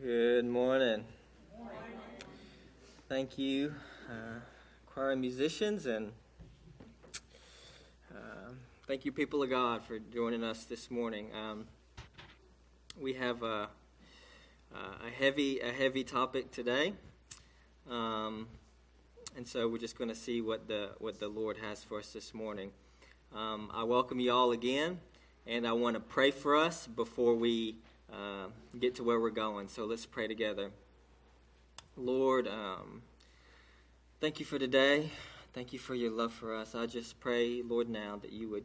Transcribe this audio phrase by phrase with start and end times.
[0.00, 1.04] Good morning.
[3.10, 3.74] Thank you,
[4.08, 4.40] uh,
[4.86, 6.12] choir musicians, and
[8.10, 8.52] uh,
[8.86, 11.28] thank you, people of God, for joining us this morning.
[11.34, 11.66] Um,
[12.98, 13.68] we have a,
[14.74, 16.94] a, heavy, a heavy topic today,
[17.88, 18.48] um,
[19.36, 22.14] and so we're just going to see what the what the Lord has for us
[22.14, 22.70] this morning.
[23.34, 25.00] Um, I welcome you all again,
[25.46, 27.76] and I want to pray for us before we
[28.12, 28.46] uh,
[28.78, 29.68] get to where we're going.
[29.68, 30.70] So let's pray together.
[31.96, 33.02] Lord, um,
[34.20, 35.10] thank you for today.
[35.52, 36.74] Thank you for your love for us.
[36.74, 38.64] I just pray, Lord, now that you would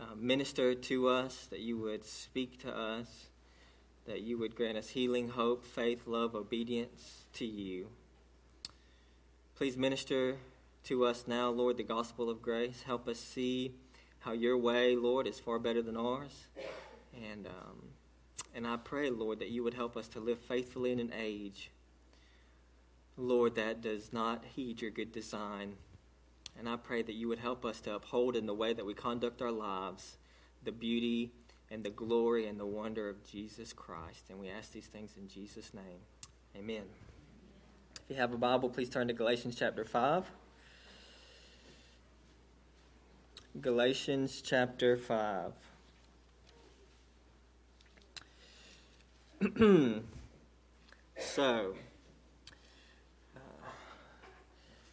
[0.00, 3.26] uh, minister to us, that you would speak to us,
[4.06, 7.88] that you would grant us healing, hope, faith, love, obedience to you.
[9.56, 10.36] Please minister
[10.84, 12.82] to us now, Lord, the gospel of grace.
[12.82, 13.72] Help us see
[14.18, 16.48] how your way, Lord, is far better than ours.
[17.14, 17.93] And um,
[18.54, 21.70] and I pray, Lord, that you would help us to live faithfully in an age,
[23.16, 25.74] Lord, that does not heed your good design.
[26.58, 28.94] And I pray that you would help us to uphold in the way that we
[28.94, 30.16] conduct our lives
[30.62, 31.30] the beauty
[31.70, 34.30] and the glory and the wonder of Jesus Christ.
[34.30, 36.00] And we ask these things in Jesus' name.
[36.56, 36.84] Amen.
[38.04, 40.30] If you have a Bible, please turn to Galatians chapter 5.
[43.60, 45.52] Galatians chapter 5.
[51.18, 51.74] so,
[53.36, 53.40] uh,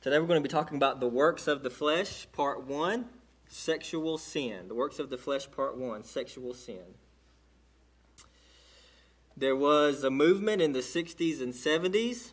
[0.01, 3.05] today we're going to be talking about the works of the flesh, part one
[3.47, 4.67] sexual sin.
[4.67, 6.95] The works of the flesh, part one sexual sin.
[9.37, 12.31] There was a movement in the 60s and 70s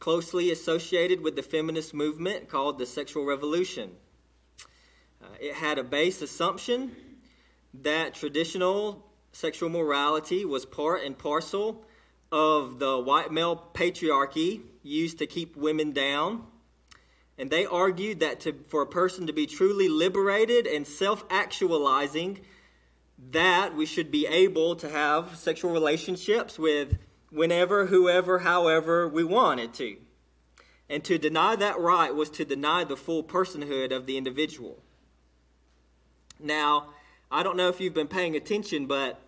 [0.00, 3.92] closely associated with the feminist movement called the sexual revolution.
[5.22, 6.96] Uh, it had a base assumption
[7.72, 9.05] that traditional
[9.36, 11.84] sexual morality was part and parcel
[12.32, 16.42] of the white male patriarchy used to keep women down.
[17.36, 22.40] And they argued that to, for a person to be truly liberated and self actualizing,
[23.30, 26.96] that we should be able to have sexual relationships with
[27.30, 29.96] whenever, whoever, however we wanted to.
[30.88, 34.78] And to deny that right was to deny the full personhood of the individual.
[36.40, 36.94] Now,
[37.30, 39.20] I don't know if you've been paying attention, but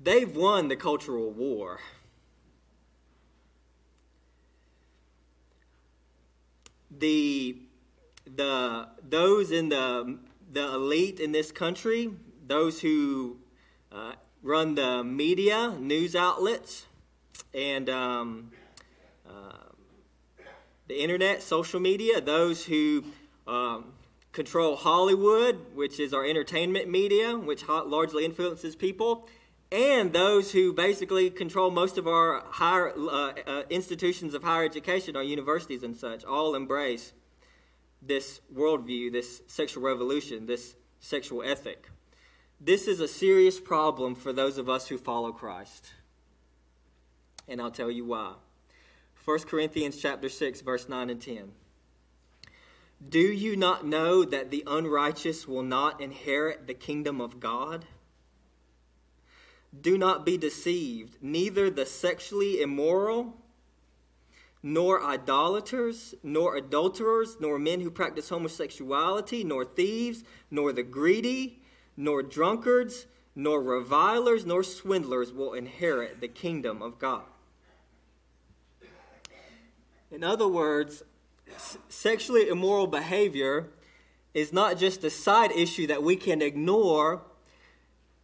[0.00, 1.80] They've won the cultural war.
[6.90, 7.56] The,
[8.24, 10.18] the, those in the,
[10.52, 12.10] the elite in this country,
[12.46, 13.38] those who
[13.90, 16.86] uh, run the media, news outlets,
[17.52, 18.52] and um,
[19.28, 19.72] uh,
[20.86, 23.04] the internet, social media, those who
[23.46, 23.92] um,
[24.32, 29.28] control Hollywood, which is our entertainment media, which largely influences people,
[29.70, 35.14] and those who basically control most of our higher uh, uh, institutions of higher education,
[35.14, 37.12] our universities and such, all embrace
[38.00, 41.90] this worldview, this sexual revolution, this sexual ethic.
[42.60, 45.92] This is a serious problem for those of us who follow Christ.
[47.46, 48.34] And I'll tell you why.
[49.24, 51.52] 1 Corinthians chapter 6 verse 9 and 10.
[53.06, 57.84] Do you not know that the unrighteous will not inherit the kingdom of God?
[59.78, 61.16] Do not be deceived.
[61.20, 63.34] Neither the sexually immoral,
[64.62, 71.60] nor idolaters, nor adulterers, nor men who practice homosexuality, nor thieves, nor the greedy,
[71.96, 77.22] nor drunkards, nor revilers, nor swindlers will inherit the kingdom of God.
[80.10, 81.04] In other words,
[81.88, 83.68] sexually immoral behavior
[84.34, 87.22] is not just a side issue that we can ignore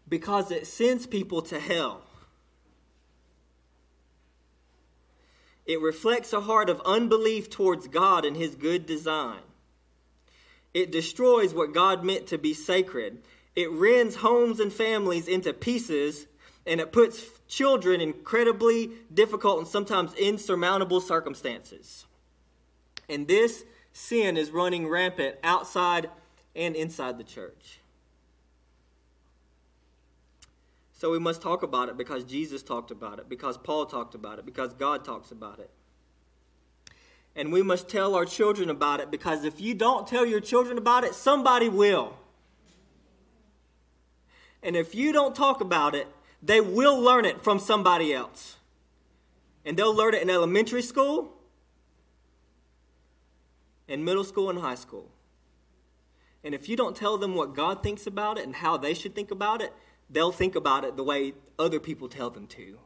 [0.09, 2.03] because it sends people to hell.
[5.67, 9.41] It reflects a heart of unbelief towards God and His good design.
[10.75, 13.23] It destroys what God meant to be sacred.
[13.57, 16.27] It rends homes and families into pieces,
[16.67, 22.05] and it puts children in incredibly difficult and sometimes insurmountable circumstances.
[23.09, 26.11] And this sin is running rampant outside
[26.57, 27.79] and inside the church.
[30.97, 34.39] So we must talk about it because Jesus talked about it, because Paul talked about
[34.39, 35.71] it, because God talks about it.
[37.37, 40.79] And we must tell our children about it because if you don't tell your children
[40.79, 42.17] about it, somebody will.
[44.63, 46.07] And if you don't talk about it,
[46.41, 48.57] they will learn it from somebody else.
[49.65, 51.33] And they'll learn it in elementary school,
[53.89, 55.11] in middle school, and high school.
[56.45, 59.15] And if you don't tell them what God thinks about it and how they should
[59.15, 59.73] think about it,
[60.11, 62.79] they'll think about it the way other people tell them to.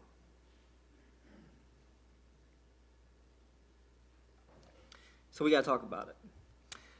[5.31, 6.17] So we got to talk about it.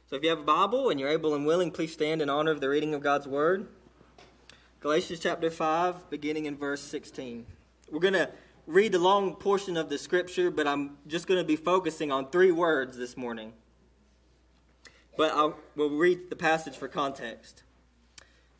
[0.09, 2.51] So if you have a Bible and you're able and willing, please stand in honor
[2.51, 3.67] of the reading of God's Word.
[4.79, 7.45] Galatians chapter 5, beginning in verse 16.
[7.91, 8.29] We're going to
[8.65, 12.29] read the long portion of the scripture, but I'm just going to be focusing on
[12.29, 13.53] three words this morning.
[15.17, 17.63] But I will read the passage for context.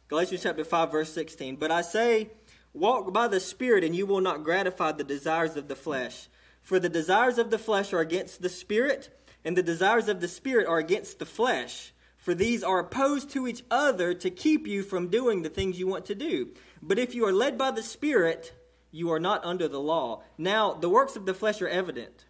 [0.10, 1.58] Galatians chapter 5, verse 16.
[1.58, 2.32] But I say,
[2.74, 6.28] walk by the Spirit, and you will not gratify the desires of the flesh.
[6.64, 9.16] For the desires of the flesh are against the Spirit,
[9.46, 11.94] and the desires of the Spirit are against the flesh.
[12.18, 15.88] For these are opposed to each other to keep you from doing the things you
[15.88, 16.50] want to do.
[16.82, 18.54] But if you are led by the Spirit,
[18.92, 20.24] you are not under the law.
[20.40, 22.26] Now, the works of the flesh are evident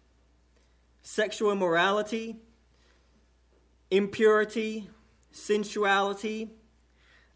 [1.02, 2.36] sexual immorality,
[3.90, 4.90] impurity,
[5.32, 6.50] sensuality,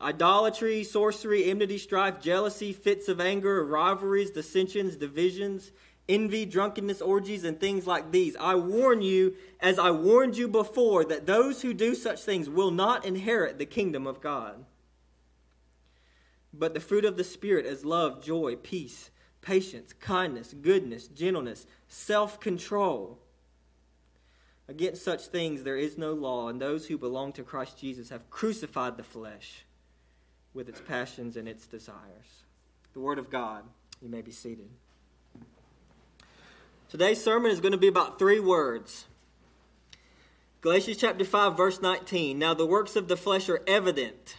[0.05, 5.73] idolatry, sorcery, enmity, strife, jealousy, fits of anger, rivalries, dissensions, divisions,
[6.09, 8.37] envy, drunkenness, orgies, and things like these.
[8.37, 12.71] I warn you, as I warned you before, that those who do such things will
[12.71, 14.65] not inherit the kingdom of God.
[16.53, 19.11] But the fruit of the Spirit is love, joy, peace
[19.45, 23.19] patience, kindness, goodness, gentleness, self control.
[24.67, 28.31] Against such things there is no law, and those who belong to Christ Jesus have
[28.31, 29.67] crucified the flesh
[30.55, 32.45] with its passions and its desires.
[32.93, 33.65] The Word of God.
[34.01, 34.69] You may be seated.
[36.89, 39.07] Today's sermon is going to be about three words.
[40.61, 42.39] Galatians chapter 5, verse 19.
[42.39, 44.37] Now the works of the flesh are evident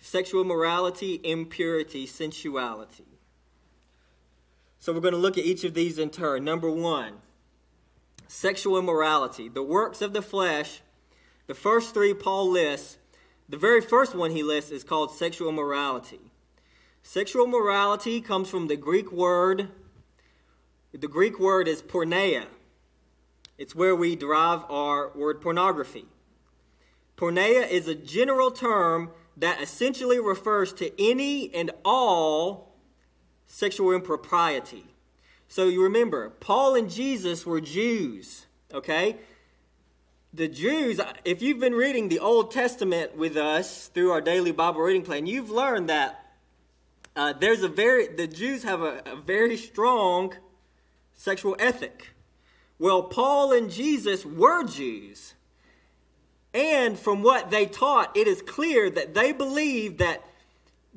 [0.00, 3.06] sexual morality, impurity, sensuality.
[4.78, 6.44] So we're going to look at each of these in turn.
[6.44, 7.14] Number one,
[8.26, 9.48] sexual immorality.
[9.48, 10.82] The works of the flesh,
[11.46, 12.98] the first three Paul lists,
[13.52, 16.32] the very first one he lists is called sexual morality.
[17.02, 19.68] Sexual morality comes from the Greek word,
[20.90, 22.46] the Greek word is porneia.
[23.58, 26.06] It's where we derive our word pornography.
[27.18, 32.74] Porneia is a general term that essentially refers to any and all
[33.46, 34.86] sexual impropriety.
[35.48, 39.18] So you remember, Paul and Jesus were Jews, okay?
[40.34, 44.80] The Jews, if you've been reading the Old Testament with us through our daily Bible
[44.80, 46.24] reading plan, you've learned that
[47.14, 50.32] uh, there's a very, the Jews have a, a very strong
[51.12, 52.14] sexual ethic.
[52.78, 55.34] Well, Paul and Jesus were Jews.
[56.54, 60.24] And from what they taught, it is clear that they believed that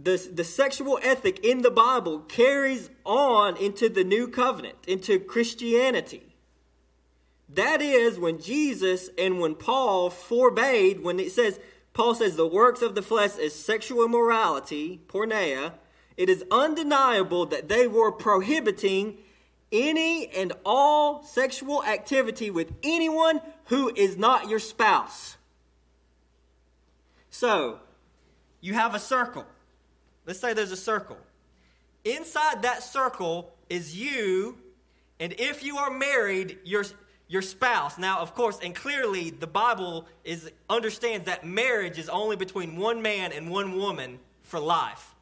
[0.02, 6.35] the, the sexual ethic in the Bible carries on into the new covenant, into Christianity.
[7.50, 11.59] That is when Jesus and when Paul forbade, when it says,
[11.94, 15.74] Paul says the works of the flesh is sexual immorality, porneia,
[16.18, 19.18] it is undeniable that they were prohibiting
[19.71, 25.38] any and all sexual activity with anyone who is not your spouse.
[27.30, 27.80] So,
[28.62, 29.45] you have a circle.
[30.25, 31.18] Let's say there's a circle.
[32.03, 34.57] Inside that circle is you,
[35.19, 36.86] and if you are married, your
[37.27, 37.98] your spouse.
[37.98, 43.01] Now, of course, and clearly the Bible is understands that marriage is only between one
[43.01, 45.16] man and one woman for life.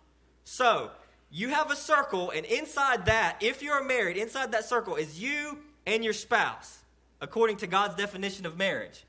[0.43, 0.91] So,
[1.31, 5.59] you have a circle, and inside that, if you're married, inside that circle is you
[5.87, 6.79] and your spouse,
[7.21, 9.03] according to God's definition of marriage.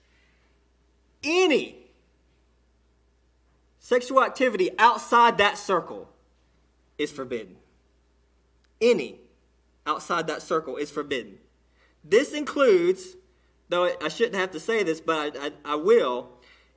[1.23, 1.85] Any
[3.85, 6.09] Sexual activity outside that circle
[6.97, 7.57] is forbidden.
[8.81, 9.17] Any
[9.87, 11.37] outside that circle is forbidden.
[12.05, 13.17] This includes,
[13.69, 16.29] though I shouldn't have to say this, but I, I, I will,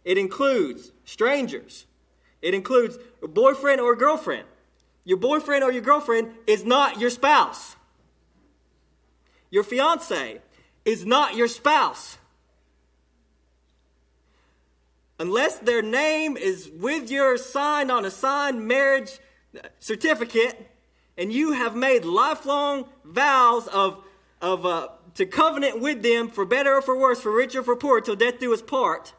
[0.05, 1.85] it includes strangers.
[2.41, 4.45] It includes a boyfriend or a girlfriend.
[5.03, 7.75] Your boyfriend or your girlfriend is not your spouse.
[9.49, 10.41] Your fiance
[10.85, 12.17] is not your spouse
[15.19, 19.19] unless their name is with your sign on a signed marriage
[19.79, 20.69] certificate
[21.17, 24.03] and you have made lifelong vows of,
[24.41, 24.87] of uh,
[25.17, 28.15] to covenant with them for better or for worse, for richer or for poor, till
[28.15, 29.13] death do us part,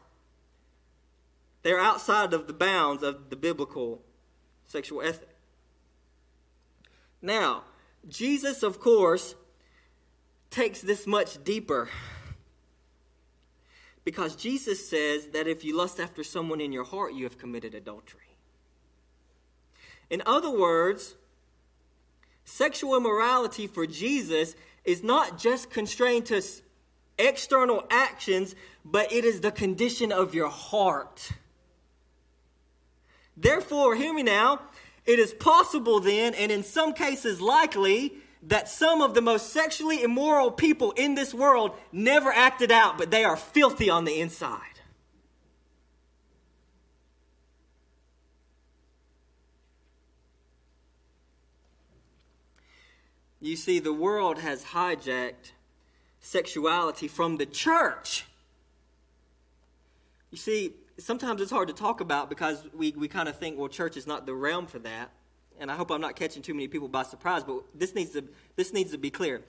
[1.61, 4.01] they're outside of the bounds of the biblical
[4.65, 5.35] sexual ethic.
[7.21, 7.63] Now,
[8.07, 9.35] Jesus, of course,
[10.49, 11.89] takes this much deeper
[14.05, 17.75] because Jesus says that if you lust after someone in your heart, you have committed
[17.75, 18.37] adultery.
[20.09, 21.15] In other words,
[22.45, 26.41] sexual immorality for Jesus is not just constrained to
[27.17, 28.55] external actions,
[28.85, 31.31] but it is the condition of your heart.
[33.35, 34.61] Therefore, hear me now,
[35.05, 40.01] it is possible then, and in some cases likely, that some of the most sexually
[40.01, 44.61] immoral people in this world never acted out, but they are filthy on the inside.
[53.41, 55.51] You see, the world has hijacked
[56.19, 58.25] sexuality from the church.
[60.31, 63.69] You see, sometimes it's hard to talk about because we, we kind of think, well,
[63.69, 65.11] church is not the realm for that.
[65.59, 68.23] And I hope I'm not catching too many people by surprise, but this needs to,
[68.55, 69.41] this needs to be clear.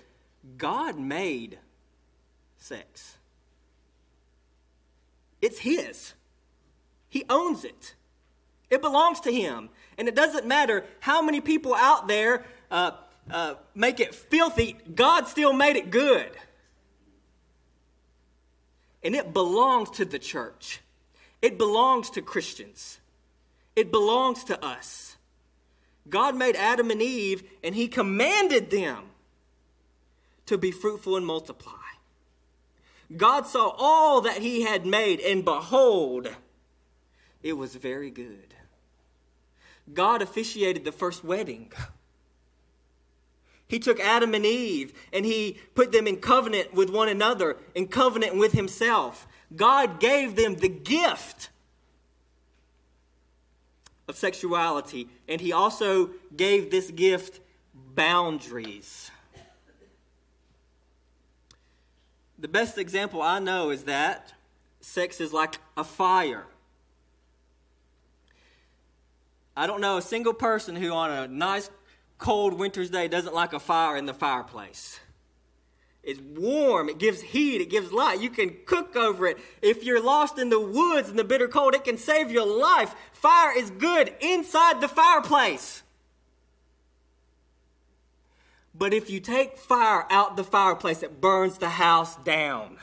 [0.56, 1.58] God made
[2.58, 3.16] sex,
[5.40, 6.14] it's His,
[7.08, 7.94] He owns it,
[8.70, 9.68] it belongs to Him.
[9.98, 12.92] And it doesn't matter how many people out there uh,
[13.32, 16.30] uh, make it filthy, God still made it good.
[19.02, 20.80] And it belongs to the church.
[21.40, 23.00] It belongs to Christians.
[23.74, 25.16] It belongs to us.
[26.08, 29.04] God made Adam and Eve, and He commanded them
[30.46, 31.72] to be fruitful and multiply.
[33.16, 36.28] God saw all that He had made, and behold,
[37.42, 38.54] it was very good.
[39.92, 41.72] God officiated the first wedding.
[43.70, 47.86] He took Adam and Eve and he put them in covenant with one another, in
[47.86, 49.28] covenant with himself.
[49.54, 51.50] God gave them the gift
[54.08, 57.38] of sexuality, and he also gave this gift
[57.94, 59.12] boundaries.
[62.40, 64.32] The best example I know is that
[64.80, 66.46] sex is like a fire.
[69.56, 71.70] I don't know a single person who, on a nice
[72.20, 75.00] cold winter's day doesn't like a fire in the fireplace.
[76.02, 78.20] It's warm, it gives heat, it gives light.
[78.20, 79.38] You can cook over it.
[79.60, 82.94] If you're lost in the woods in the bitter cold, it can save your life.
[83.12, 85.82] Fire is good inside the fireplace.
[88.74, 92.78] But if you take fire out the fireplace, it burns the house down.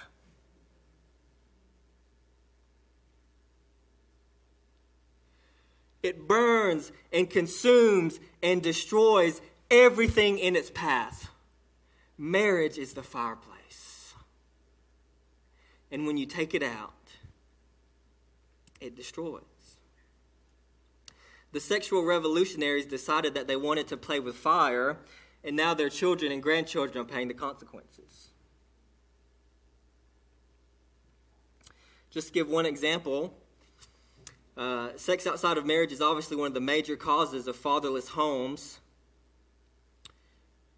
[6.08, 11.28] It burns and consumes and destroys everything in its path.
[12.18, 14.14] Marriage is the fireplace.
[15.92, 16.94] And when you take it out,
[18.80, 19.44] it destroys.
[21.52, 24.96] The sexual revolutionaries decided that they wanted to play with fire,
[25.44, 28.30] and now their children and grandchildren are paying the consequences.
[32.10, 33.38] Just give one example,
[34.58, 38.80] uh, sex outside of marriage is obviously one of the major causes of fatherless homes.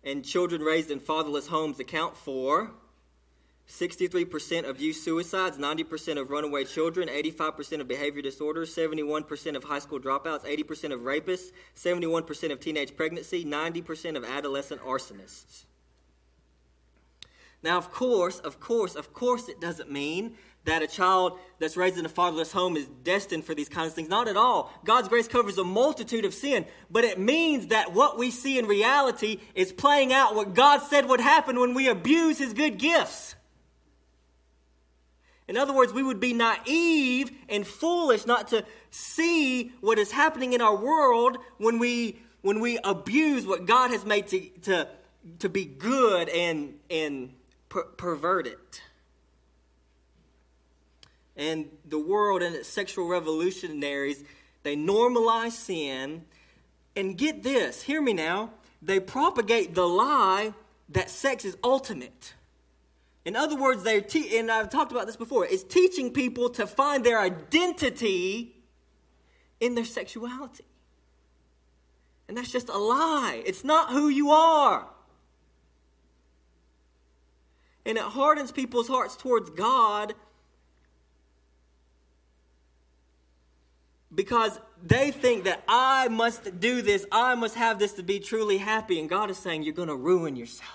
[0.03, 2.71] And children raised in fatherless homes account for
[3.69, 9.79] 63% of youth suicides, 90% of runaway children, 85% of behavior disorders, 71% of high
[9.79, 15.65] school dropouts, 80% of rapists, 71% of teenage pregnancy, 90% of adolescent arsonists.
[17.61, 20.35] Now, of course, of course, of course, it doesn't mean
[20.65, 23.93] that a child that's raised in a fatherless home is destined for these kinds of
[23.95, 24.09] things.
[24.09, 24.71] Not at all.
[24.85, 28.65] God's grace covers a multitude of sin, but it means that what we see in
[28.65, 33.35] reality is playing out what God said would happen when we abuse his good gifts.
[35.47, 40.53] In other words, we would be naive and foolish not to see what is happening
[40.53, 44.87] in our world when we when we abuse what God has made to to,
[45.39, 47.33] to be good and and
[47.69, 48.81] per- pervert it
[51.39, 54.23] and the world and its sexual revolutionaries,
[54.63, 56.25] they normalize sin.
[56.95, 60.53] And get this, hear me now, they propagate the lie
[60.89, 62.33] that sex is ultimate.
[63.23, 66.67] In other words, they're te- and I've talked about this before, it's teaching people to
[66.67, 68.55] find their identity
[69.61, 70.65] in their sexuality.
[72.27, 73.41] And that's just a lie.
[73.45, 74.87] It's not who you are.
[77.89, 80.13] And it hardens people's hearts towards God
[84.13, 88.59] because they think that I must do this, I must have this to be truly
[88.59, 88.99] happy.
[88.99, 90.69] And God is saying, You're going to ruin yourself.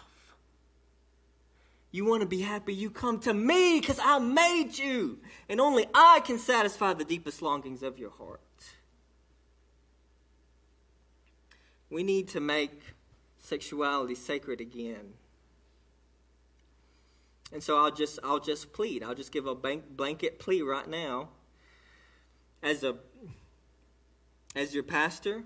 [1.93, 5.21] You want to be happy, you come to me because I made you.
[5.49, 8.41] And only I can satisfy the deepest longings of your heart.
[11.91, 12.81] We need to make
[13.39, 15.13] sexuality sacred again.
[17.55, 19.05] And so I'll just I'll just plead.
[19.05, 21.29] I'll just give a blanket plea right now
[22.65, 22.97] as a
[24.57, 25.45] as your pastor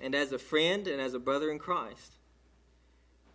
[0.00, 2.14] and as a friend and as a brother in Christ,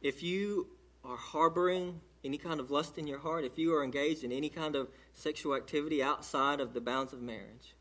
[0.01, 0.67] if you
[1.03, 4.49] are harboring any kind of lust in your heart, if you are engaged in any
[4.49, 7.75] kind of sexual activity outside of the bounds of marriage,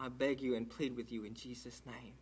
[0.00, 2.14] I beg you and plead with you in Jesus' name.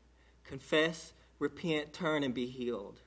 [0.45, 3.01] Confess, repent, turn, and be healed.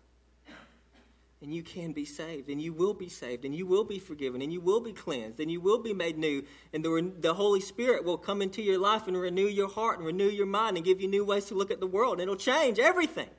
[1.41, 4.41] And you can be saved, and you will be saved, and you will be forgiven,
[4.41, 6.43] and you will be cleansed, and you will be made new.
[6.73, 10.07] And the, the Holy Spirit will come into your life and renew your heart and
[10.07, 12.13] renew your mind and give you new ways to look at the world.
[12.13, 13.29] And it'll change everything.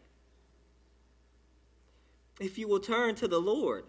[2.39, 3.85] If you will turn to the Lord.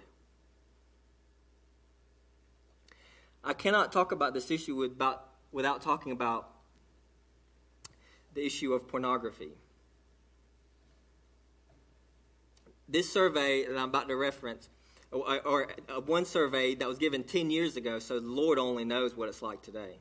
[3.43, 6.49] I cannot talk about this issue without, without talking about
[8.33, 9.51] the issue of pornography.
[12.89, 14.69] This survey that I'm about to reference,
[15.11, 18.85] or, or uh, one survey that was given 10 years ago, so the Lord only
[18.85, 19.97] knows what it's like today,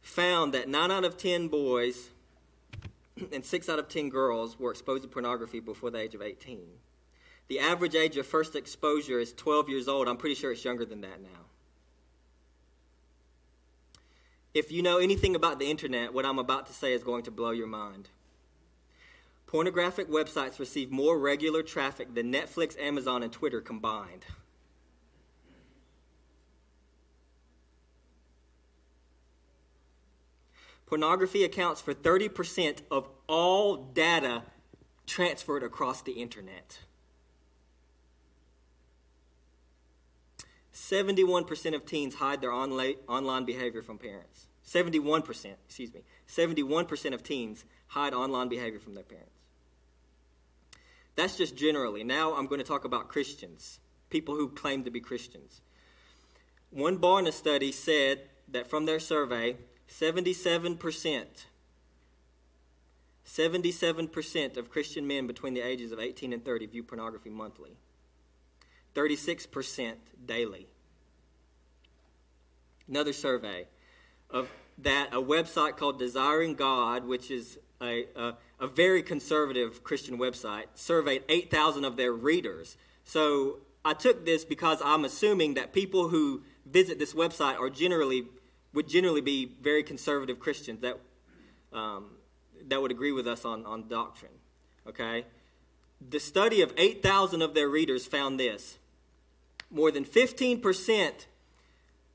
[0.00, 2.10] found that 9 out of 10 boys
[3.32, 6.60] and 6 out of 10 girls were exposed to pornography before the age of 18.
[7.48, 10.08] The average age of first exposure is 12 years old.
[10.08, 11.28] I'm pretty sure it's younger than that now.
[14.54, 17.30] If you know anything about the internet, what I'm about to say is going to
[17.30, 18.08] blow your mind.
[19.52, 24.24] Pornographic websites receive more regular traffic than Netflix, Amazon, and Twitter combined.
[30.86, 34.44] Pornography accounts for 30% of all data
[35.06, 36.78] transferred across the internet.
[40.72, 44.46] 71% of teens hide their online behavior from parents.
[44.66, 46.00] 71%, excuse me.
[46.26, 49.41] 71% of teens hide online behavior from their parents.
[51.14, 52.04] That's just generally.
[52.04, 55.60] Now I'm going to talk about Christians, people who claim to be Christians.
[56.70, 59.56] One Barna study said that from their survey,
[59.88, 61.26] 77%,
[63.26, 67.76] 77% of Christian men between the ages of 18 and 30 view pornography monthly.
[68.94, 70.66] 36% daily.
[72.88, 73.66] Another survey
[74.30, 80.18] of that a website called Desiring God, which is a, a, a very conservative Christian
[80.18, 82.76] website, surveyed 8,000 of their readers.
[83.04, 88.26] So I took this because I'm assuming that people who visit this website are generally
[88.72, 90.98] would generally be very conservative Christians that
[91.74, 92.12] um,
[92.68, 94.32] that would agree with us on, on doctrine.
[94.86, 95.26] Okay?
[96.10, 98.78] The study of 8,000 of their readers found this
[99.70, 101.26] more than 15%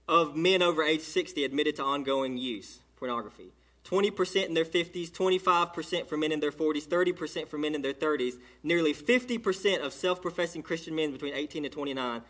[0.08, 3.52] of men over age 60 admitted to ongoing use pornography.
[3.90, 7.94] 20% in their 50s, 25% for men in their 40s, 30% for men in their
[7.94, 8.34] 30s.
[8.64, 12.22] Nearly 50% of self professing Christian men between 18 and 29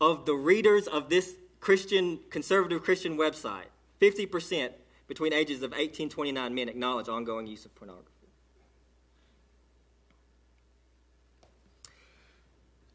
[0.00, 3.66] of the readers of this Christian, conservative Christian website,
[4.00, 4.70] 50%
[5.08, 8.12] between ages of 18 and 29 men acknowledge ongoing use of pornography.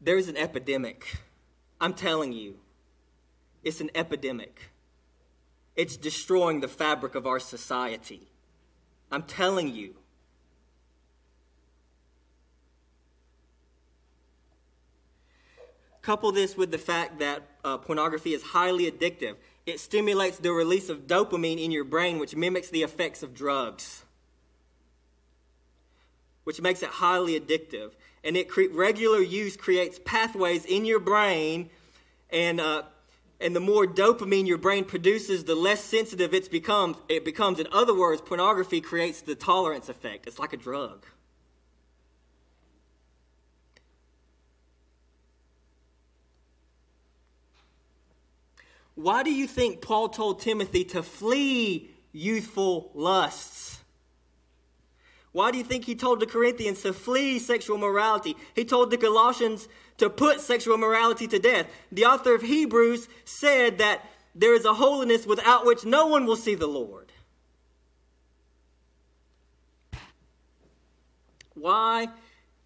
[0.00, 1.18] There is an epidemic
[1.80, 2.56] I'm telling you,
[3.62, 4.70] it's an epidemic.
[5.76, 8.28] It's destroying the fabric of our society.
[9.10, 9.96] I'm telling you.
[16.02, 19.36] Couple this with the fact that uh, pornography is highly addictive.
[19.66, 24.04] It stimulates the release of dopamine in your brain, which mimics the effects of drugs,
[26.44, 27.92] which makes it highly addictive
[28.24, 31.68] and it cre- regular use creates pathways in your brain
[32.30, 32.82] and uh,
[33.44, 37.60] and the more dopamine your brain produces the less sensitive it's becomes it becomes.
[37.60, 40.26] In other words pornography creates the tolerance effect.
[40.26, 41.04] It's like a drug.
[48.94, 53.83] Why do you think paul told timothy to flee youthful lusts
[55.34, 58.36] why do you think he told the Corinthians to flee sexual morality?
[58.54, 59.66] He told the Colossians
[59.98, 61.66] to put sexual morality to death.
[61.90, 66.36] The author of Hebrews said that there is a holiness without which no one will
[66.36, 67.10] see the Lord.
[71.54, 72.10] Why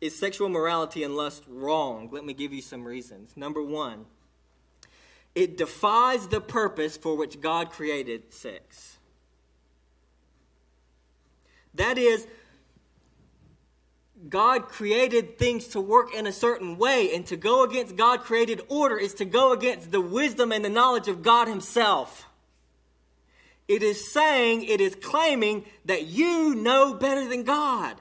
[0.03, 2.11] is sexual morality and lust wrong?
[2.13, 3.35] Let me give you some reasons.
[3.35, 4.05] Number one,
[5.35, 8.99] it defies the purpose for which God created sex.
[11.73, 12.27] That is,
[14.29, 18.63] God created things to work in a certain way, and to go against God created
[18.69, 22.27] order is to go against the wisdom and the knowledge of God Himself.
[23.69, 27.97] It is saying, it is claiming that you know better than God.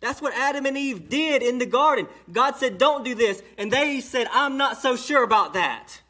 [0.00, 2.08] That's what Adam and Eve did in the garden.
[2.30, 3.40] God said, Don't do this.
[3.56, 6.01] And they said, I'm not so sure about that.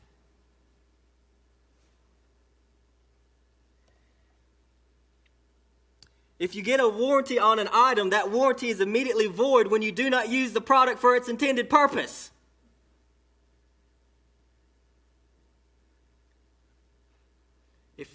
[6.42, 9.92] If you get a warranty on an item, that warranty is immediately void when you
[9.92, 12.32] do not use the product for its intended purpose.
[17.96, 18.12] If,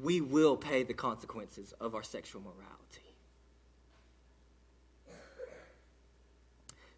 [0.00, 3.16] we will pay the consequences of our sexual morality.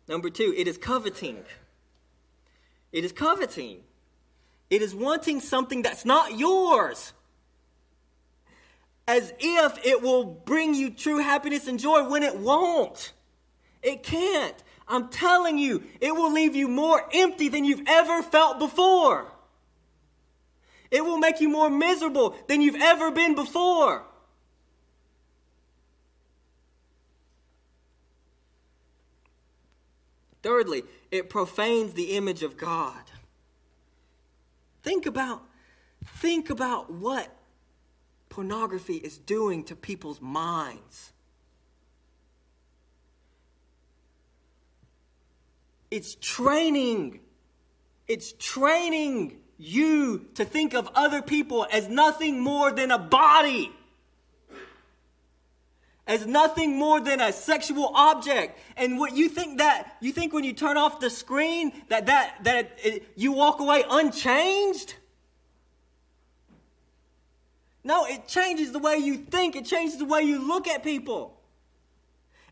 [0.07, 1.39] Number two, it is coveting.
[2.93, 3.79] It is coveting.
[4.69, 7.15] It is wanting something that's not yours.
[9.11, 13.12] As if it will bring you true happiness and joy when it won't.
[13.83, 14.55] It can't.
[14.87, 19.33] I'm telling you, it will leave you more empty than you've ever felt before.
[20.92, 24.05] It will make you more miserable than you've ever been before.
[30.40, 33.03] Thirdly, it profanes the image of God.
[34.85, 35.42] Think about
[36.05, 37.39] think about what
[38.31, 41.12] pornography is doing to people's minds.
[45.90, 47.21] It's training.
[48.09, 53.73] It's training you to think of other people as nothing more than a body,
[56.07, 58.59] as nothing more than a sexual object.
[58.77, 62.45] And what you think that you think when you turn off the screen that that
[62.45, 64.95] that it, you walk away unchanged?
[67.83, 69.57] No, it changes the way you think.
[69.57, 71.40] It changes the way you look at people.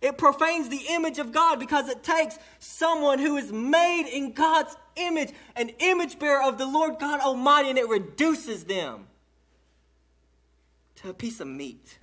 [0.00, 4.76] It profanes the image of God because it takes someone who is made in God's
[4.96, 9.08] image, an image bearer of the Lord God Almighty, and it reduces them
[10.96, 11.98] to a piece of meat.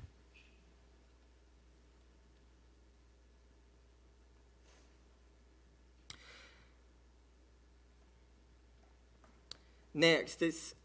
[9.93, 10.75] Next, it's,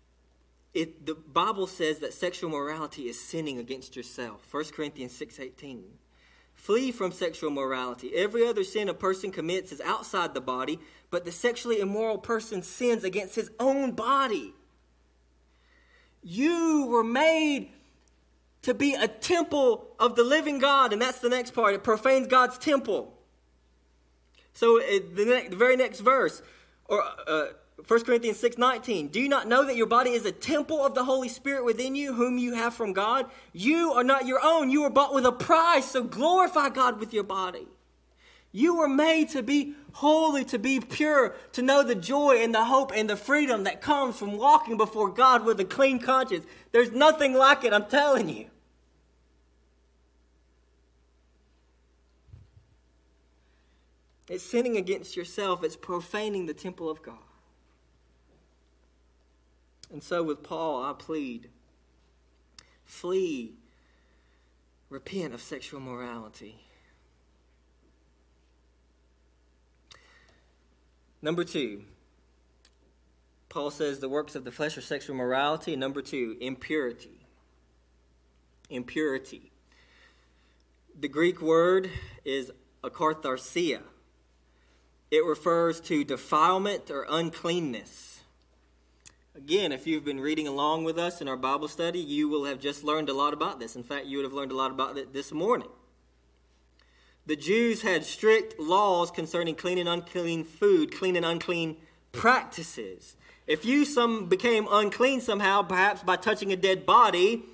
[0.73, 4.47] it, the Bible says that sexual morality is sinning against yourself.
[4.51, 5.83] 1 Corinthians 6.18.
[6.55, 8.15] Flee from sexual morality.
[8.15, 10.79] Every other sin a person commits is outside the body,
[11.11, 14.55] but the sexually immoral person sins against his own body.
[16.23, 17.71] You were made
[18.63, 21.75] to be a temple of the living God, and that's the next part.
[21.75, 23.17] It profanes God's temple.
[24.53, 26.43] So it, the, the very next verse,
[26.85, 27.47] or uh,
[27.87, 29.09] 1 Corinthians 6 19.
[29.09, 31.95] Do you not know that your body is a temple of the Holy Spirit within
[31.95, 33.27] you, whom you have from God?
[33.53, 34.71] You are not your own.
[34.71, 37.67] You were bought with a price, so glorify God with your body.
[38.53, 42.65] You were made to be holy, to be pure, to know the joy and the
[42.65, 46.45] hope and the freedom that comes from walking before God with a clean conscience.
[46.73, 48.47] There's nothing like it, I'm telling you.
[54.29, 57.19] It's sinning against yourself, it's profaning the temple of God.
[59.91, 61.49] And so with Paul, I plead
[62.85, 63.55] flee,
[64.89, 66.65] repent of sexual morality.
[71.23, 71.85] Number two,
[73.49, 75.77] Paul says the works of the flesh are sexual morality.
[75.77, 77.27] Number two, impurity.
[78.71, 79.51] Impurity.
[80.99, 81.91] The Greek word
[82.25, 83.81] is akatharsia.
[85.11, 88.20] It refers to defilement or uncleanness.
[89.37, 92.59] Again, if you've been reading along with us in our Bible study, you will have
[92.59, 93.77] just learned a lot about this.
[93.77, 95.69] In fact, you would have learned a lot about it this morning.
[97.27, 101.77] The Jews had strict laws concerning clean and unclean food, clean and unclean
[102.11, 103.15] practices.
[103.47, 107.45] If you some became unclean somehow, perhaps by touching a dead body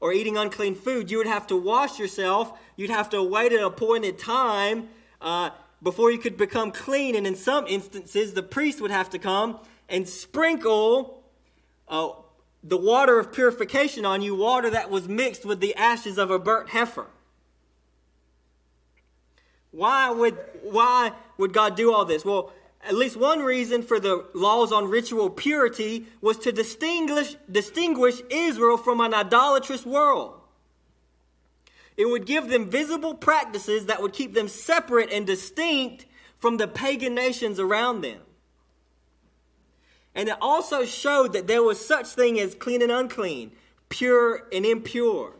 [0.00, 2.52] or eating unclean food, you would have to wash yourself.
[2.76, 4.90] You'd have to wait an appointed time
[5.22, 5.48] uh,
[5.82, 7.16] before you could become clean.
[7.16, 11.21] And in some instances, the priest would have to come and sprinkle
[11.92, 12.12] uh,
[12.64, 16.38] the water of purification on you, water that was mixed with the ashes of a
[16.38, 17.06] burnt heifer.
[19.70, 22.24] Why would, why would God do all this?
[22.24, 22.52] Well,
[22.84, 28.76] at least one reason for the laws on ritual purity was to distinguish, distinguish Israel
[28.76, 30.40] from an idolatrous world.
[31.96, 36.06] It would give them visible practices that would keep them separate and distinct
[36.38, 38.20] from the pagan nations around them.
[40.14, 43.52] And it also showed that there was such thing as clean and unclean,
[43.88, 45.32] pure and impure.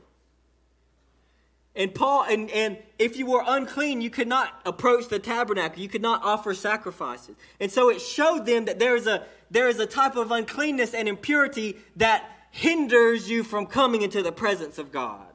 [1.74, 5.80] And Paul, and, and if you were unclean, you could not approach the tabernacle.
[5.80, 7.34] You could not offer sacrifices.
[7.60, 10.94] And so it showed them that there is a there is a type of uncleanness
[10.94, 15.26] and impurity that hinders you from coming into the presence of God.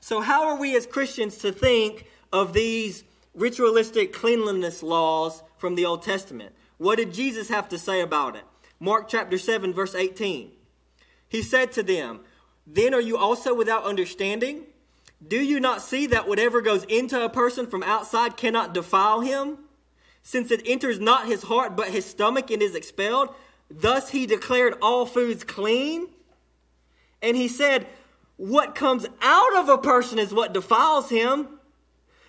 [0.00, 3.02] So how are we as Christians to think of these
[3.34, 6.54] ritualistic cleanliness laws from the Old Testament?
[6.80, 8.44] What did Jesus have to say about it?
[8.78, 10.50] Mark chapter 7, verse 18.
[11.28, 12.20] He said to them,
[12.66, 14.62] Then are you also without understanding?
[15.28, 19.58] Do you not see that whatever goes into a person from outside cannot defile him?
[20.22, 23.28] Since it enters not his heart but his stomach and is expelled,
[23.70, 26.08] thus he declared all foods clean.
[27.20, 27.88] And he said,
[28.38, 31.60] What comes out of a person is what defiles him.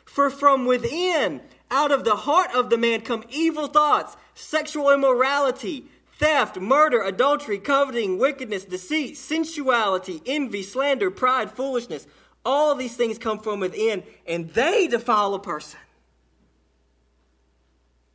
[0.03, 5.85] For from within, out of the heart of the man, come evil thoughts, sexual immorality,
[6.17, 12.07] theft, murder, adultery, coveting, wickedness, deceit, sensuality, envy, slander, pride, foolishness.
[12.45, 15.79] All these things come from within, and they defile a person.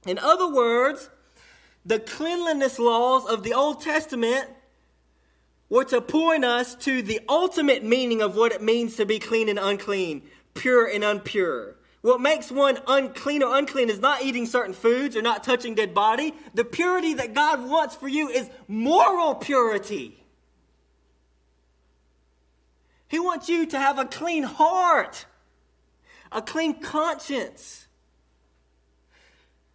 [0.06, 1.10] In other words,
[1.84, 4.48] the cleanliness laws of the Old Testament
[5.68, 9.48] were to point us to the ultimate meaning of what it means to be clean
[9.48, 10.22] and unclean,
[10.54, 11.74] pure and unpure.
[12.06, 15.92] What makes one unclean or unclean is not eating certain foods or not touching dead
[15.92, 16.34] body.
[16.54, 20.24] The purity that God wants for you is moral purity.
[23.08, 25.26] He wants you to have a clean heart,
[26.30, 27.88] a clean conscience.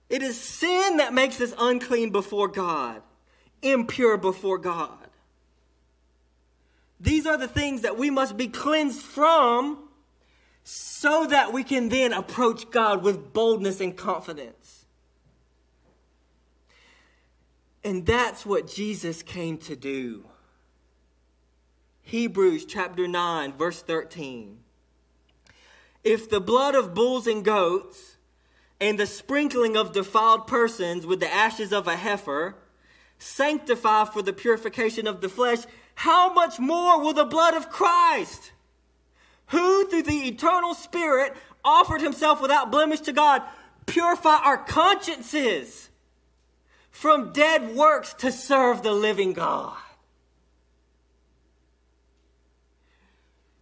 [0.09, 3.01] It is sin that makes us unclean before God,
[3.61, 5.09] impure before God.
[6.97, 9.80] These are the things that we must be cleansed from
[10.63, 14.85] so that we can then approach God with boldness and confidence.
[17.83, 20.25] And that's what Jesus came to do.
[22.03, 24.59] Hebrews chapter 9, verse 13.
[26.03, 28.17] If the blood of bulls and goats
[28.79, 32.55] and the sprinkling of defiled persons with the ashes of a heifer
[33.17, 35.59] sanctify for the purification of the flesh,
[35.95, 38.51] how much more will the blood of Christ,
[39.51, 41.33] who through the eternal Spirit
[41.63, 43.43] offered himself without blemish to God,
[43.85, 45.89] purify our consciences
[46.89, 49.77] from dead works to serve the living God?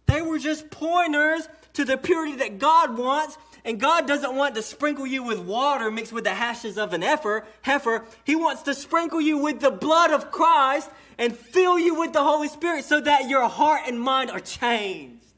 [0.06, 3.38] They were just pointers to the purity that God wants.
[3.64, 7.02] And God doesn't want to sprinkle you with water mixed with the ashes of an
[7.02, 7.44] heifer.
[7.62, 8.04] heifer.
[8.24, 12.22] He wants to sprinkle you with the blood of Christ and fill you with the
[12.22, 15.29] Holy Spirit so that your heart and mind are changed.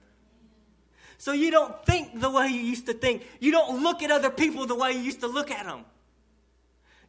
[1.22, 3.24] So you don't think the way you used to think.
[3.38, 5.84] You don't look at other people the way you used to look at them.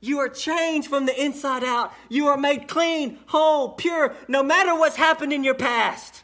[0.01, 1.91] You are changed from the inside out.
[2.09, 6.23] You are made clean, whole, pure, no matter what's happened in your past.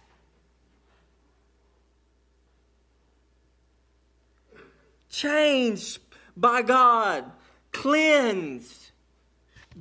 [5.10, 5.98] changed
[6.38, 7.26] by God,
[7.72, 8.92] cleansed.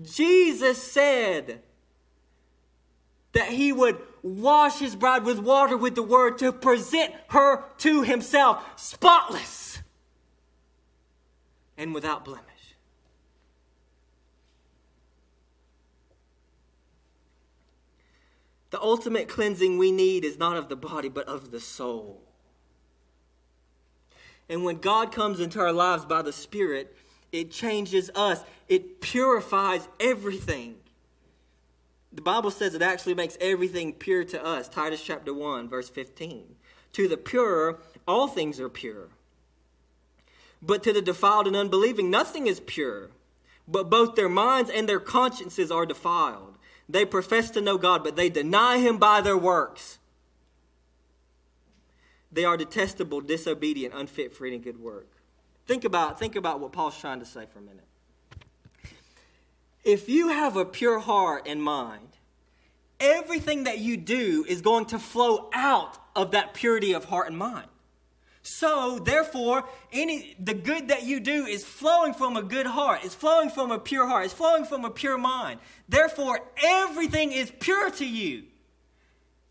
[0.02, 1.60] Jesus said
[3.34, 8.02] that he would wash his bride with water with the word to present her to
[8.02, 9.80] himself spotless
[11.76, 12.44] and without blemish.
[18.70, 22.20] The ultimate cleansing we need is not of the body, but of the soul.
[24.48, 26.94] And when God comes into our lives by the Spirit,
[27.32, 30.76] it changes us, it purifies everything.
[32.12, 34.68] The Bible says it actually makes everything pure to us.
[34.68, 36.56] Titus chapter 1, verse 15.
[36.94, 39.08] To the pure, all things are pure.
[40.62, 43.10] But to the defiled and unbelieving, nothing is pure.
[43.68, 46.56] But both their minds and their consciences are defiled.
[46.88, 49.98] They profess to know God, but they deny Him by their works.
[52.32, 55.08] They are detestable, disobedient, unfit for any good work.
[55.66, 57.87] Think about, think about what Paul's trying to say for a minute.
[59.88, 62.10] If you have a pure heart and mind,
[63.00, 67.38] everything that you do is going to flow out of that purity of heart and
[67.38, 67.68] mind.
[68.42, 73.00] So, therefore, any the good that you do is flowing from a good heart.
[73.02, 74.26] It's flowing from a pure heart.
[74.26, 75.58] It's flowing from a pure mind.
[75.88, 78.42] Therefore, everything is pure to you.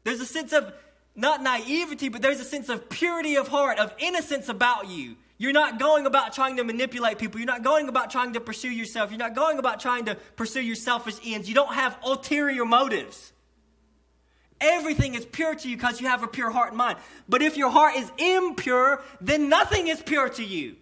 [0.03, 0.71] There's a sense of
[1.15, 5.15] not naivety, but there's a sense of purity of heart, of innocence about you.
[5.37, 7.39] You're not going about trying to manipulate people.
[7.39, 9.11] You're not going about trying to pursue yourself.
[9.11, 11.47] You're not going about trying to pursue your selfish ends.
[11.47, 13.31] You don't have ulterior motives.
[14.59, 16.97] Everything is pure to you because you have a pure heart and mind.
[17.29, 20.75] But if your heart is impure, then nothing is pure to you.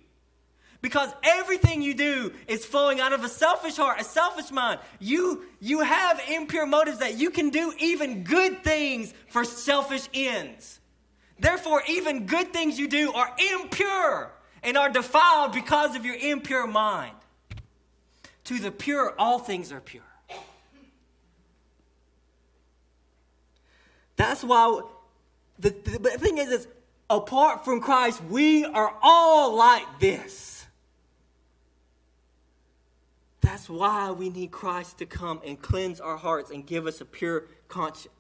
[0.81, 4.79] Because everything you do is flowing out of a selfish heart, a selfish mind.
[4.99, 10.79] You, you have impure motives that you can do even good things for selfish ends.
[11.39, 14.31] Therefore, even good things you do are impure
[14.65, 17.15] and are defiled because of your impure mind.
[18.45, 20.04] To the pure, all things are pure.
[24.17, 24.82] That's why
[25.60, 26.67] the, the, thing is, is
[27.10, 30.65] apart from Christ, we are all like this.
[33.41, 37.06] That's why we need Christ to come and cleanse our hearts and give us a
[37.06, 38.14] pure conscience.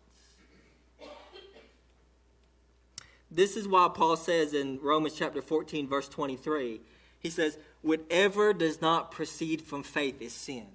[3.35, 6.81] This is why Paul says in Romans chapter 14, verse 23,
[7.19, 10.65] he says, Whatever does not proceed from faith is sin.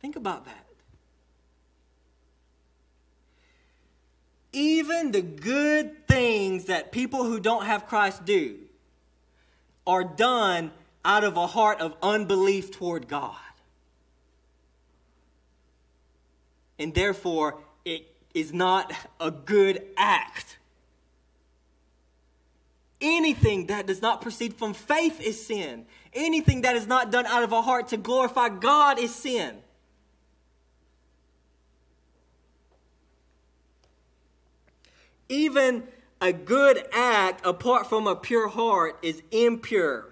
[0.00, 0.70] Think about that.
[4.52, 8.58] even the good things that people who don't have Christ do
[9.86, 10.72] are done
[11.04, 13.36] out of a heart of unbelief toward God.
[16.78, 20.58] And therefore, it is not a good act.
[23.00, 25.86] Anything that does not proceed from faith is sin.
[26.12, 29.56] Anything that is not done out of a heart to glorify God is sin.
[35.28, 35.84] Even
[36.20, 40.06] a good act apart from a pure heart is impure.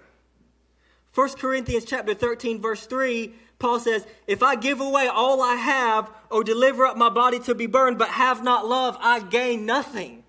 [1.13, 6.09] 1 Corinthians chapter 13 verse 3 Paul says, If I give away all I have
[6.31, 10.23] or deliver up my body to be burned but have not love, I gain nothing.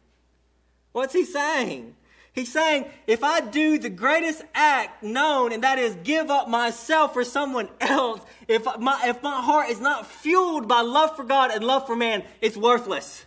[0.93, 1.95] What's he saying?
[2.33, 7.13] He's saying, if I do the greatest act known, and that is give up myself
[7.13, 11.51] for someone else, if my, if my heart is not fueled by love for God
[11.51, 13.25] and love for man, it's worthless.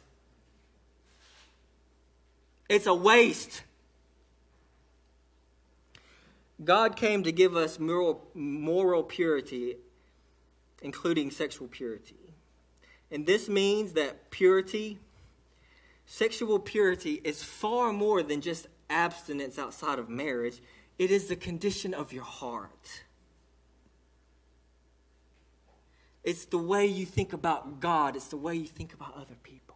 [2.69, 3.63] It's a waste.
[6.63, 9.75] God came to give us moral, moral purity,
[10.81, 12.15] including sexual purity.
[13.11, 14.99] And this means that purity,
[16.05, 20.61] sexual purity, is far more than just abstinence outside of marriage,
[20.97, 23.03] it is the condition of your heart.
[26.23, 29.75] It's the way you think about God, it's the way you think about other people.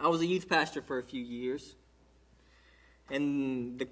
[0.00, 1.74] I was a youth pastor for a few years.
[3.08, 3.88] And the,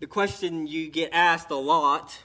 [0.00, 2.18] the question you get asked a lot,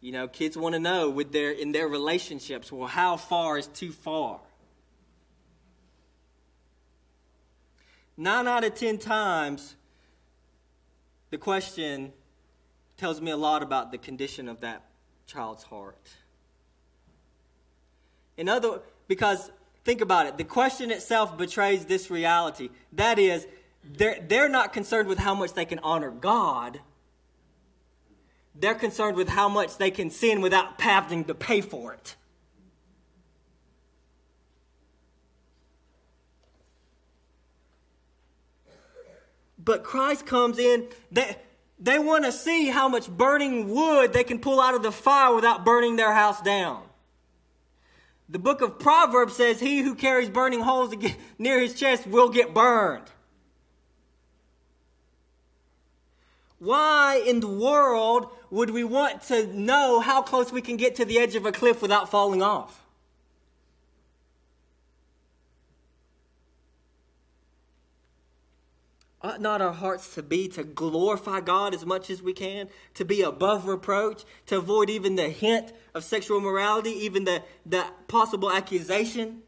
[0.00, 3.66] you know, kids want to know with their in their relationships, well, how far is
[3.66, 4.38] too far?
[8.18, 9.76] Nine out of ten times,
[11.30, 12.12] the question
[12.98, 14.82] tells me a lot about the condition of that
[15.26, 16.10] child's heart.
[18.36, 19.50] In other, because
[19.88, 20.36] Think about it.
[20.36, 22.68] The question itself betrays this reality.
[22.92, 23.46] That is,
[23.82, 26.80] they're, they're not concerned with how much they can honor God.
[28.54, 32.16] They're concerned with how much they can sin without having to pay for it.
[39.68, 41.36] But Christ comes in, they,
[41.78, 45.34] they want to see how much burning wood they can pull out of the fire
[45.34, 46.84] without burning their house down.
[48.30, 50.94] The book of Proverbs says, He who carries burning holes
[51.38, 53.10] near his chest will get burned.
[56.58, 61.04] Why in the world would we want to know how close we can get to
[61.04, 62.86] the edge of a cliff without falling off?
[69.20, 73.04] Ought not our hearts to be to glorify God as much as we can, to
[73.04, 78.50] be above reproach, to avoid even the hint of sexual morality, even the, the possible
[78.50, 79.42] accusation?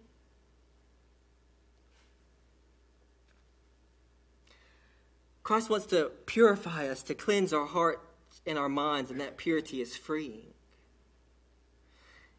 [5.44, 8.00] Christ wants to purify us, to cleanse our hearts
[8.46, 10.46] and our minds, and that purity is freeing.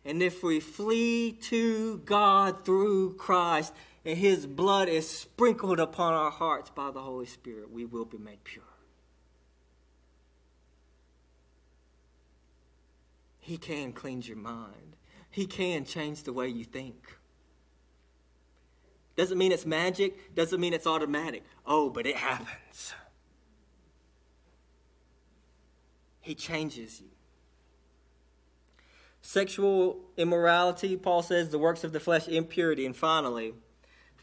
[0.03, 6.31] And if we flee to God through Christ, and his blood is sprinkled upon our
[6.31, 8.63] hearts by the Holy Spirit, we will be made pure.
[13.39, 14.95] He can cleanse your mind.
[15.29, 17.17] He can change the way you think.
[19.15, 21.43] Doesn't mean it's magic, doesn't mean it's automatic.
[21.65, 22.93] Oh, but it happens.
[26.21, 27.09] He changes you.
[29.21, 33.53] Sexual immorality, Paul says, the works of the flesh, impurity, and finally,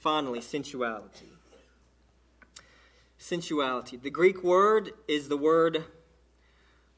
[0.01, 1.27] Finally, sensuality.
[3.19, 4.01] Sensuality.
[4.01, 5.85] The Greek word is the word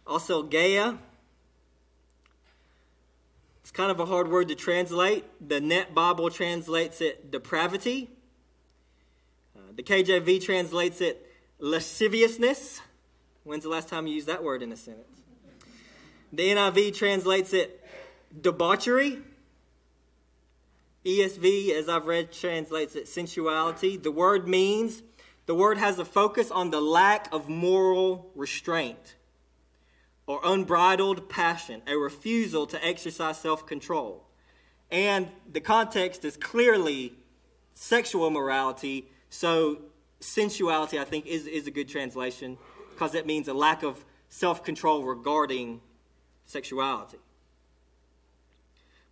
[0.07, 0.99] aselgeia.
[3.63, 5.25] It's kind of a hard word to translate.
[5.47, 8.11] The Net Bible translates it depravity.
[9.57, 11.27] Uh, the KJV translates it
[11.59, 12.83] lasciviousness.
[13.45, 15.07] When's the last time you used that word in a sentence?
[16.33, 17.83] The NIV translates it
[18.39, 19.21] debauchery.
[21.05, 23.97] ESV, as I've read, translates it sensuality.
[23.97, 25.03] The word means,
[25.47, 29.17] the word has a focus on the lack of moral restraint
[30.27, 34.27] or unbridled passion, a refusal to exercise self control.
[34.91, 37.15] And the context is clearly
[37.75, 39.79] sexual immorality, so
[40.21, 42.59] sensuality, I think, is, is a good translation
[42.91, 45.81] because it means a lack of self control regarding
[46.45, 47.19] sexuality.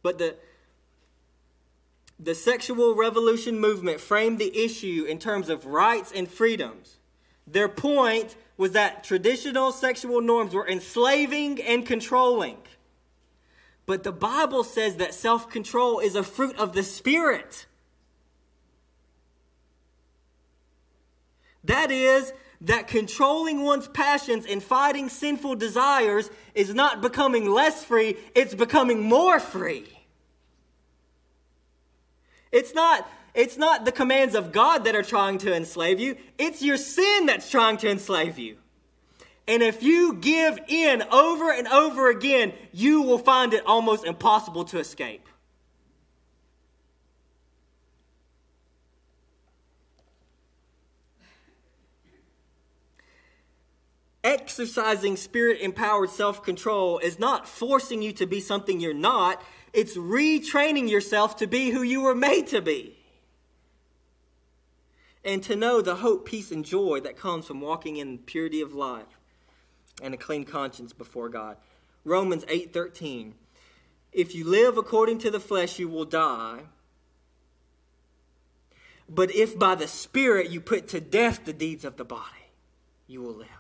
[0.03, 0.37] But the,
[2.21, 6.99] the sexual revolution movement framed the issue in terms of rights and freedoms.
[7.47, 12.59] Their point was that traditional sexual norms were enslaving and controlling.
[13.87, 17.67] But the Bible says that self control is a fruit of the Spirit.
[21.65, 28.17] That is, that controlling one's passions and fighting sinful desires is not becoming less free,
[28.35, 29.98] it's becoming more free.
[32.53, 36.63] It's not, it's not the commands of God that are trying to enslave you, it's
[36.63, 38.59] your sin that's trying to enslave you.
[39.47, 44.65] And if you give in over and over again, you will find it almost impossible
[44.67, 45.27] to escape.
[54.29, 59.43] exercising spirit empowered self control is not forcing you to be something you're not,
[59.73, 62.97] it's retraining yourself to be who you were made to be.
[65.25, 68.73] And to know the hope, peace, and joy that comes from walking in purity of
[68.73, 69.19] life
[70.03, 71.57] and a clean conscience before God.
[72.05, 73.35] Romans 8:13
[74.13, 76.61] If you live according to the flesh you will die
[79.11, 82.53] but if by the spirit you put to death the deeds of the body
[83.07, 83.59] you will live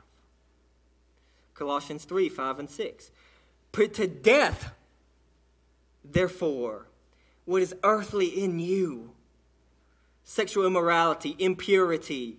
[1.58, 3.10] Colossians 3 5 and 6.
[3.72, 4.72] Put to death,
[6.04, 6.86] therefore,
[7.44, 9.12] what is earthly in you
[10.28, 12.36] sexual immorality, impurity,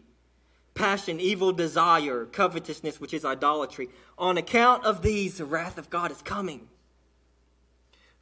[0.75, 3.89] passion, evil desire, covetousness, which is idolatry.
[4.17, 6.69] On account of these, the wrath of God is coming.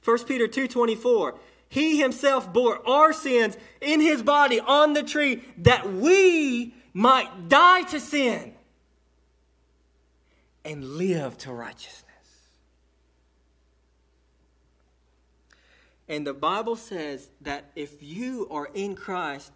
[0.03, 1.37] 1 Peter 2:24
[1.69, 7.83] He himself bore our sins in his body on the tree that we might die
[7.83, 8.53] to sin
[10.63, 12.03] and live to righteousness.
[16.07, 19.51] And the Bible says that if you are in Christ,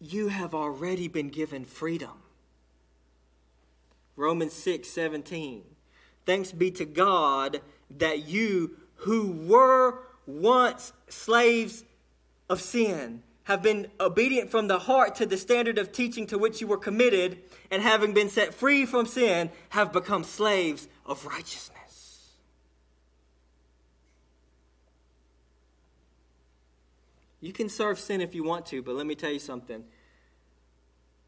[0.00, 2.22] you have already been given freedom.
[4.16, 5.62] Romans 6 17.
[6.26, 7.60] Thanks be to God
[7.98, 11.84] that you who were once slaves
[12.48, 16.60] of sin have been obedient from the heart to the standard of teaching to which
[16.60, 17.38] you were committed,
[17.70, 21.71] and having been set free from sin, have become slaves of righteousness.
[27.42, 29.84] You can serve sin if you want to, but let me tell you something.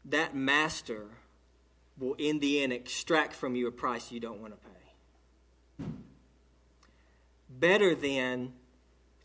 [0.05, 1.05] That master
[1.99, 5.85] will, in the end, extract from you a price you don't want to pay.
[7.49, 8.53] Better than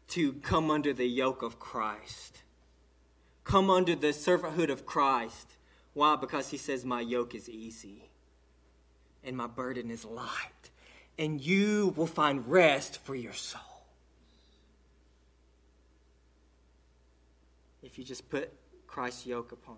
[0.08, 2.42] to come under the yoke of Christ
[3.50, 5.56] come under the servanthood of Christ.
[5.92, 6.14] Why?
[6.16, 8.10] Because he says, My yoke is easy
[9.24, 10.70] and my burden is light,
[11.18, 13.69] and you will find rest for your soul.
[17.82, 18.52] If you just put
[18.86, 19.76] Christ's yoke upon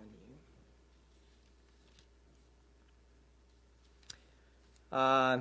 [4.91, 4.97] you.
[4.97, 5.39] Uh,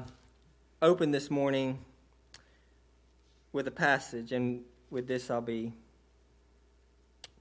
[0.80, 1.78] open this morning
[3.52, 5.72] with a passage, and with this I'll be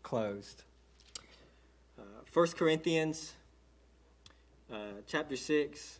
[0.03, 0.63] closed.
[2.33, 3.33] 1 Corinthians
[4.71, 5.99] uh, chapter 6.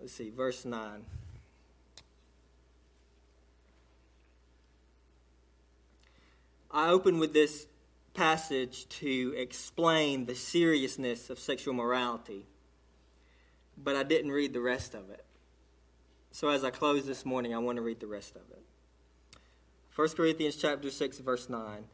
[0.00, 1.04] Let's see, verse 9.
[6.72, 7.66] I open with this
[8.14, 12.46] passage to explain the seriousness of sexual morality,
[13.76, 15.24] but I didn't read the rest of it.
[16.30, 18.62] So as I close this morning, I want to read the rest of it.
[19.94, 21.84] 1 Corinthians chapter 6 verse 9.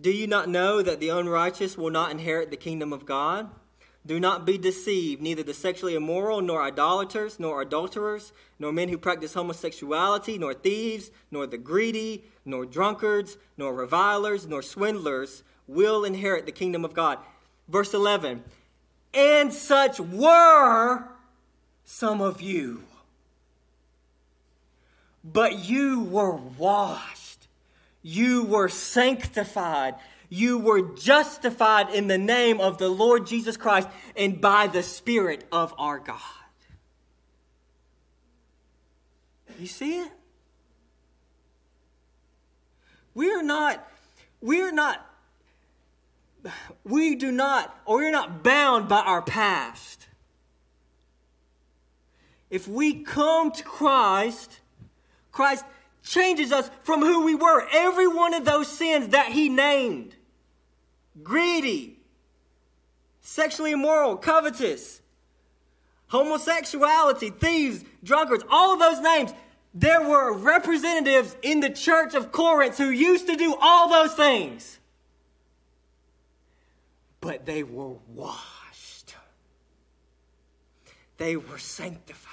[0.00, 3.50] Do you not know that the unrighteous will not inherit the kingdom of God?
[4.08, 5.20] Do not be deceived.
[5.20, 11.10] Neither the sexually immoral, nor idolaters, nor adulterers, nor men who practice homosexuality, nor thieves,
[11.30, 17.18] nor the greedy, nor drunkards, nor revilers, nor swindlers will inherit the kingdom of God.
[17.68, 18.42] Verse 11
[19.12, 21.04] And such were
[21.84, 22.84] some of you.
[25.22, 27.28] But you were washed
[28.02, 29.94] you were sanctified.
[30.28, 35.46] You were justified in the name of the Lord Jesus Christ and by the Spirit
[35.50, 36.20] of our God.
[39.58, 40.12] You see it?
[43.14, 43.84] We're not,
[44.40, 45.04] we're not,
[46.84, 50.06] we do not, or we're not bound by our past.
[52.50, 54.60] If we come to Christ,
[55.32, 55.64] Christ
[56.04, 57.66] changes us from who we were.
[57.72, 60.14] Every one of those sins that he named
[61.22, 61.98] greedy,
[63.20, 65.00] sexually immoral, covetous,
[66.08, 69.32] homosexuality, thieves, drunkards, all of those names.
[69.74, 74.78] There were representatives in the church of Corinth who used to do all those things.
[77.20, 79.14] But they were washed,
[81.16, 82.28] they were sanctified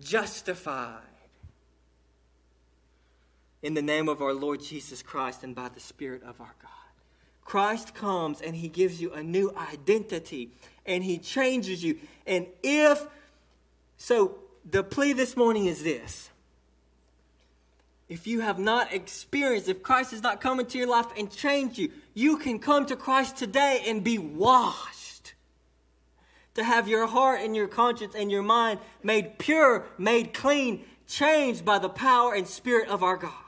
[0.00, 1.02] justified
[3.62, 6.77] in the name of our Lord Jesus Christ and by the Spirit of our God.
[7.48, 10.50] Christ comes and he gives you a new identity
[10.84, 11.96] and he changes you.
[12.26, 13.06] And if,
[13.96, 14.36] so
[14.70, 16.28] the plea this morning is this.
[18.06, 21.78] If you have not experienced, if Christ has not come into your life and changed
[21.78, 25.32] you, you can come to Christ today and be washed.
[26.56, 31.64] To have your heart and your conscience and your mind made pure, made clean, changed
[31.64, 33.47] by the power and spirit of our God.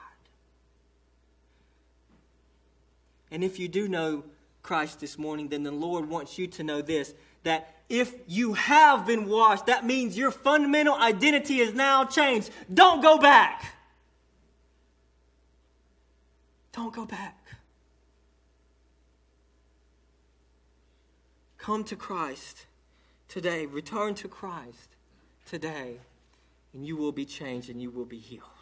[3.31, 4.25] And if you do know
[4.63, 9.07] Christ this morning, then the Lord wants you to know this that if you have
[9.07, 12.51] been washed, that means your fundamental identity is now changed.
[12.73, 13.75] Don't go back.
[16.73, 17.37] Don't go back.
[21.59, 22.67] Come to Christ
[23.29, 23.67] today.
[23.67, 24.97] Return to Christ
[25.47, 25.97] today,
[26.73, 28.51] and you will be changed and you will be healed.